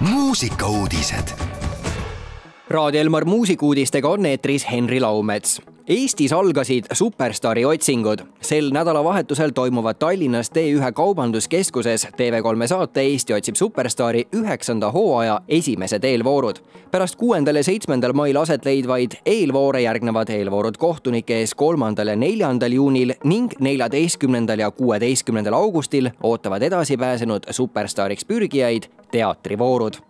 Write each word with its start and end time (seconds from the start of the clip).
muusikauudised. 0.00 1.28
Raadio 2.68 3.00
Elmar 3.00 3.24
muusikuudistega 3.24 4.08
on 4.08 4.26
eetris 4.26 4.66
Henri 4.70 5.00
Laumets. 5.00 5.62
Eestis 5.88 6.32
algasid 6.32 6.84
superstaari 6.92 7.64
otsingud. 7.64 8.18
sel 8.40 8.70
nädalavahetusel 8.70 9.50
toimuvad 9.50 9.96
Tallinnas 9.98 10.50
T1 10.50 10.92
kaubanduskeskuses 10.92 12.06
TV3 12.06 12.66
saate 12.66 13.00
Eesti 13.00 13.32
otsib 13.32 13.54
superstaari 13.54 14.28
üheksanda 14.36 14.90
hooaja 14.92 15.40
esimesed 15.48 16.04
eelvoorud. 16.04 16.56
pärast 16.90 17.16
kuuendal 17.16 17.56
ja 17.56 17.64
seitsmendal 17.64 18.12
mail 18.12 18.36
aset 18.36 18.64
leidvaid 18.64 19.10
eelvoore 19.26 19.80
järgnevad 19.80 20.28
eelvoorud 20.28 20.76
kohtunike 20.76 21.38
ees 21.38 21.54
kolmandal 21.54 22.06
ja 22.06 22.16
neljandal 22.16 22.72
juunil 22.72 23.12
ning 23.24 23.52
neljateistkümnendal 23.60 24.58
ja 24.58 24.70
kuueteistkümnendal 24.70 25.52
augustil 25.52 26.10
ootavad 26.22 26.62
edasipääsenud 26.62 27.42
superstaariks 27.50 28.24
pürgijaid 28.24 28.82
teatrivoorud 29.10 30.08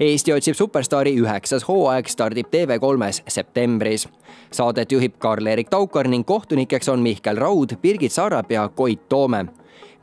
Eesti 0.00 0.32
otsib 0.32 0.56
superstaari 0.56 1.12
üheksas 1.20 1.66
hooaeg 1.68 2.08
stardib 2.08 2.48
TV3-s 2.54 3.22
septembris. 3.28 4.08
Saadet 4.52 4.92
juhib 4.92 5.18
Karl-Erik 5.18 5.68
Taukar 5.70 6.08
ning 6.08 6.24
kohtunikeks 6.26 6.88
on 6.88 7.00
Mihkel 7.04 7.36
Raud, 7.36 7.76
Birgit 7.82 8.12
Sarap 8.12 8.52
ja 8.52 8.68
Koit 8.68 9.08
Toome 9.08 9.46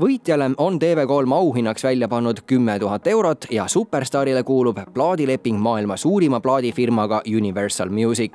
võitjale 0.02 0.50
on 0.58 0.80
TV3 0.80 1.34
auhinnaks 1.34 1.84
välja 1.84 2.08
pannud 2.12 2.42
kümme 2.48 2.80
tuhat 2.80 3.08
eurot 3.08 3.48
ja 3.52 3.68
superstaarile 3.68 4.44
kuulub 4.44 4.80
plaadileping 4.94 5.60
maailma 5.60 5.98
suurima 5.98 6.40
plaadifirmaga 6.40 7.22
Universal 7.38 7.90
Music. 7.90 8.32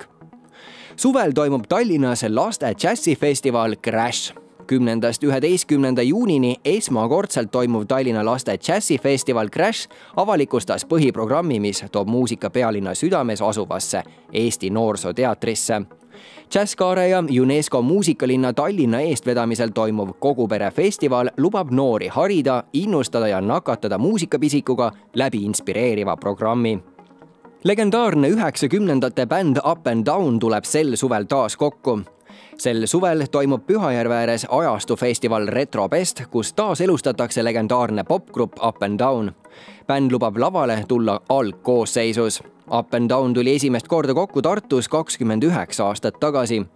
suvel 0.96 1.32
toimub 1.32 1.64
Tallinnas 1.68 2.24
laste 2.28 2.74
džässifestival 2.74 3.76
Crash 3.84 4.39
kümnendast 4.70 5.24
üheteistkümnenda 5.24 6.02
juunini 6.02 6.56
esmakordselt 6.64 7.50
toimuv 7.50 7.84
Tallinna 7.88 8.24
laste 8.24 8.54
džässifestival 8.58 9.48
Crash 9.48 9.88
avalikustas 10.16 10.84
põhiprogrammi, 10.86 11.58
mis 11.60 11.82
toob 11.92 12.08
muusika 12.08 12.50
pealinna 12.50 12.94
südames 12.94 13.42
asuvasse 13.42 14.02
Eesti 14.32 14.70
Noorsooteatrisse. 14.70 15.80
Džässkaare 16.50 17.08
ja 17.08 17.18
UNESCO 17.42 17.82
muusikalinna 17.82 18.52
Tallinna 18.52 19.00
eestvedamisel 19.00 19.74
toimuv 19.74 20.12
Kogupere 20.20 20.70
festival 20.70 21.32
lubab 21.36 21.70
noori 21.70 22.08
harida, 22.08 22.62
innustada 22.72 23.28
ja 23.28 23.40
nakatada 23.40 23.98
muusikapisikuga 23.98 24.92
läbi 25.14 25.42
inspireeriva 25.44 26.16
programmi. 26.16 26.78
Legendaarne 27.64 28.28
üheksakümnendate 28.28 29.26
bänd 29.26 29.58
Up 29.72 29.86
and 29.86 30.06
Down 30.06 30.38
tuleb 30.38 30.64
sel 30.64 30.96
suvel 30.96 31.26
taas 31.26 31.56
kokku 31.56 31.98
sel 32.58 32.86
suvel 32.86 33.24
toimub 33.30 33.66
Pühajärve 33.66 34.14
ääres 34.14 34.46
ajastufestival 34.50 35.46
Retrobest, 35.46 36.22
kus 36.30 36.52
taaselustatakse 36.52 37.44
legendaarne 37.44 38.04
popgrupp 38.04 38.52
Up 38.68 38.82
and 38.82 38.98
Down. 38.98 39.32
bänd 39.88 40.12
lubab 40.12 40.36
lavale 40.36 40.84
tulla 40.88 41.20
algkoosseisus. 41.28 42.42
Up 42.78 42.94
and 42.94 43.08
Down 43.08 43.34
tuli 43.34 43.54
esimest 43.54 43.88
korda 43.88 44.14
kokku 44.14 44.42
Tartus 44.42 44.88
kakskümmend 44.88 45.42
üheksa 45.42 45.86
aastat 45.86 46.20
tagasi 46.20 46.66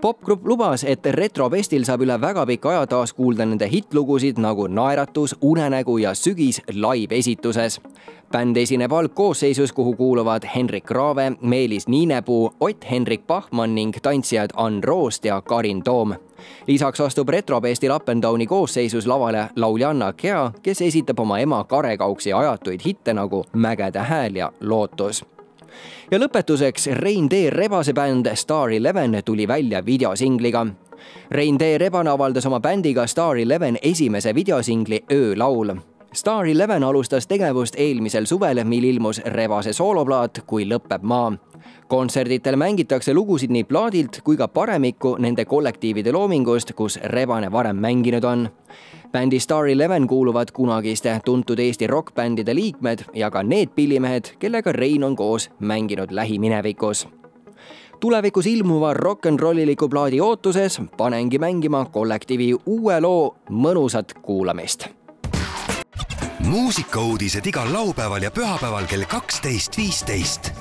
popgrupp 0.00 0.46
lubas, 0.46 0.84
et 0.84 1.06
Retrofestil 1.06 1.84
saab 1.84 2.04
üle 2.04 2.16
väga 2.20 2.46
pika 2.46 2.70
aja 2.70 2.86
taas 2.86 3.12
kuulda 3.12 3.46
nende 3.46 3.68
hittlugusid 3.68 4.38
nagu 4.38 4.66
Naeratus, 4.66 5.36
Unenägu 5.40 5.98
ja 5.98 6.14
Sügis 6.14 6.62
live-esituses. 6.72 7.80
bänd 8.32 8.56
esineb 8.56 8.92
algkoosseisus, 8.92 9.72
kuhu 9.72 9.94
kuuluvad 9.96 10.42
Henrik 10.54 10.90
Raave, 10.90 11.32
Meelis 11.40 11.88
Niinepuu, 11.88 12.52
Ott-Hendrik 12.60 13.26
Pahman 13.26 13.74
ning 13.74 13.94
tantsijad 14.02 14.50
Ann 14.56 14.84
Roost 14.84 15.24
ja 15.24 15.40
Karin 15.40 15.82
Toom. 15.82 16.14
lisaks 16.66 17.00
astub 17.00 17.28
Retrofestil 17.28 17.94
Up 17.96 18.08
and 18.08 18.22
Downi 18.22 18.46
koosseisus 18.46 19.06
lavale 19.06 19.48
lauljanna 19.56 20.12
Gea, 20.12 20.52
kes 20.62 20.82
esitab 20.82 21.18
oma 21.18 21.38
ema 21.38 21.64
Kare 21.64 21.96
Kauksi 21.96 22.32
ajatuid 22.32 22.80
hitte 22.84 23.14
nagu 23.14 23.44
Mägede 23.52 23.98
hääl 23.98 24.36
ja 24.36 24.52
Lootus 24.60 25.24
ja 26.10 26.18
lõpetuseks 26.18 26.86
Rein 26.98 27.28
D 27.30 27.50
Rebase 27.50 27.92
bänd 27.92 28.28
Star 28.34 28.72
Eleven 28.72 29.22
tuli 29.24 29.48
välja 29.48 29.84
videosingliga. 29.86 30.66
Rein 31.30 31.58
D 31.58 31.78
Rebane 31.78 32.10
avaldas 32.10 32.46
oma 32.46 32.60
bändiga 32.60 33.06
Star 33.06 33.38
Eleven 33.38 33.78
esimese 33.82 34.34
videosingli 34.34 35.04
Öölaul. 35.12 35.89
Star 36.12 36.46
Eleven 36.46 36.84
alustas 36.84 37.26
tegevust 37.26 37.74
eelmisel 37.78 38.26
suvel, 38.26 38.64
mil 38.64 38.84
ilmus 38.84 39.20
Rebase 39.26 39.72
sooloplaat 39.72 40.42
Kui 40.46 40.66
lõpeb 40.66 41.02
maa 41.02 41.32
kontserditel 41.90 42.56
mängitakse 42.56 43.14
lugusid 43.14 43.50
nii 43.50 43.64
plaadilt 43.64 44.20
kui 44.24 44.36
ka 44.36 44.48
paremikku 44.48 45.16
nende 45.18 45.44
kollektiivide 45.44 46.12
loomingust, 46.12 46.72
kus 46.78 46.98
Rebane 47.02 47.52
varem 47.52 47.76
mänginud 47.76 48.24
on. 48.24 48.48
bändi 49.12 49.40
Star 49.40 49.66
Eleven 49.68 50.06
kuuluvad 50.06 50.50
kunagiste 50.52 51.20
tuntud 51.24 51.58
Eesti 51.58 51.86
rokkbändide 51.86 52.54
liikmed 52.54 52.98
ja 53.14 53.30
ka 53.30 53.42
need 53.42 53.68
pillimehed, 53.74 54.24
kellega 54.38 54.72
Rein 54.72 55.04
on 55.04 55.16
koos 55.16 55.50
mänginud 55.58 56.10
lähiminevikus 56.10 57.08
tulevikus 58.00 58.46
ilmuva 58.46 58.94
rock 58.94 59.26
n 59.26 59.38
rolliliku 59.38 59.88
plaadi 59.88 60.20
ootuses 60.20 60.80
panengi 60.96 61.38
mängima 61.38 61.84
kollektiivi 61.84 62.54
uue 62.66 63.00
loo 63.00 63.36
Mõnusat 63.50 64.14
kuulamist. 64.22 64.99
Muusikauudised 66.46 67.46
igal 67.46 67.72
laupäeval 67.72 68.22
ja 68.22 68.30
pühapäeval 68.30 68.86
kell 68.86 69.04
kaksteist, 69.04 69.76
viisteist 69.76 70.52